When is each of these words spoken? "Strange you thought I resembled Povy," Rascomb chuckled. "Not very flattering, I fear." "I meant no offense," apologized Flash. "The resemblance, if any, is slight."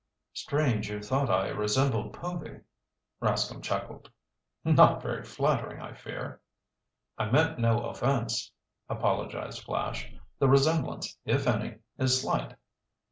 "Strange 0.33 0.89
you 0.89 0.99
thought 0.99 1.29
I 1.29 1.49
resembled 1.49 2.13
Povy," 2.13 2.61
Rascomb 3.21 3.61
chuckled. 3.61 4.09
"Not 4.63 4.99
very 4.99 5.23
flattering, 5.23 5.79
I 5.79 5.93
fear." 5.93 6.41
"I 7.19 7.29
meant 7.29 7.59
no 7.59 7.83
offense," 7.87 8.51
apologized 8.89 9.61
Flash. 9.61 10.11
"The 10.39 10.49
resemblance, 10.49 11.15
if 11.23 11.45
any, 11.45 11.81
is 11.99 12.19
slight." 12.19 12.55